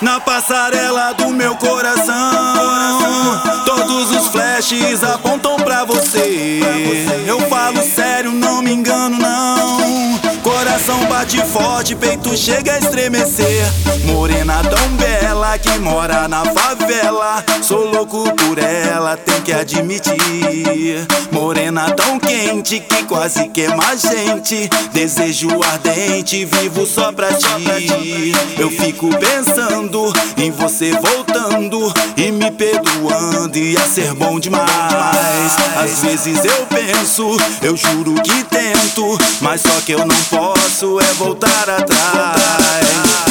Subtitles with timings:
[0.00, 6.60] Na passarela do meu coração, todos os flashes apontam pra você.
[7.26, 10.18] Eu falo sério, não me engano, não.
[10.42, 13.64] Coração bate forte, peito chega a estremecer.
[14.04, 14.88] Morena tão
[15.58, 17.44] que mora na favela.
[17.62, 21.06] Sou louco por ela, tem que admitir.
[21.30, 24.68] Morena tão quente que quase queima a gente.
[24.92, 28.32] Desejo ardente, vivo só pra ti.
[28.58, 33.58] Eu fico pensando em você voltando e me perdoando.
[33.58, 34.68] Ia ser bom demais.
[35.76, 41.12] Às vezes eu penso, eu juro que tento, mas só que eu não posso é
[41.14, 43.27] voltar atrás.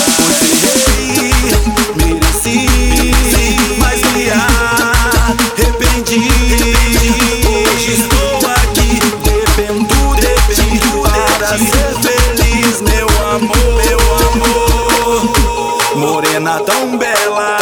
[15.96, 17.58] Morena tão bela,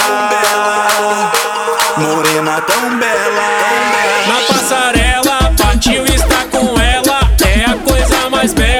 [1.97, 3.47] morena tão bela.
[4.27, 7.20] Na passarela, partiu está com ela.
[7.45, 8.75] É a coisa mais bela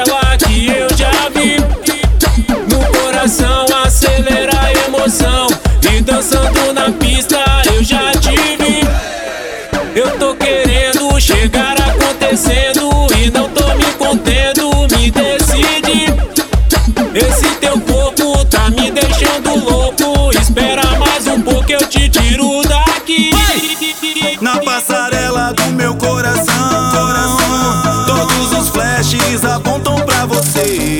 [24.41, 26.45] Na passarela do meu coração,
[28.05, 31.00] todos os flashes apontam pra você.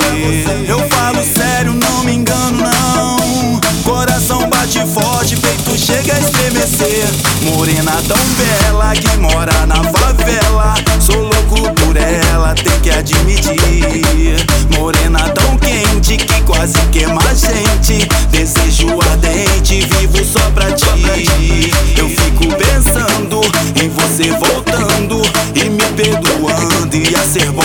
[0.68, 3.60] Eu falo sério, não me engano, não.
[3.84, 7.06] Coração bate forte, peito chega a estremecer.
[7.42, 10.74] Morena tão bela que mora na favela.
[11.00, 14.46] Sou louco por ela, tem que admitir.
[14.78, 18.08] Morena tão quente que quase queima a gente.
[18.32, 20.45] Desejo ardente, vivo só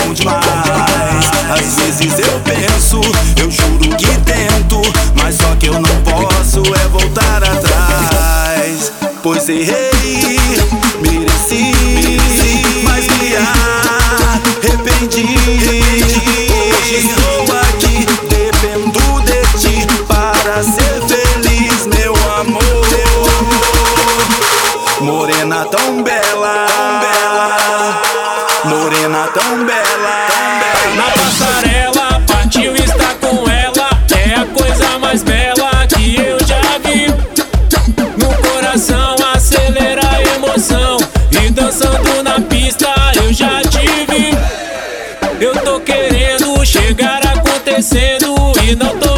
[0.05, 1.31] bom demais.
[1.49, 3.01] Às vezes eu penso,
[3.37, 4.81] eu juro que tento,
[5.15, 8.91] mas só que eu não posso é voltar atrás.
[9.21, 10.39] Pois errei,
[11.01, 11.73] mereci,
[12.83, 13.35] mas me
[14.65, 15.27] arrependi.
[16.91, 22.71] Estou aqui, dependo de ti para ser feliz, meu amor.
[25.01, 26.30] Morena tão bela,
[28.65, 30.27] morena tão bela.
[30.95, 33.89] Na passarela, partiu está com ela.
[34.15, 37.07] É a coisa mais bela que eu já vi.
[38.17, 40.97] No coração acelera a emoção.
[41.31, 44.31] E dançando na pista eu já te vi.
[45.39, 48.35] Eu tô querendo chegar acontecendo.
[48.63, 49.10] E não tô.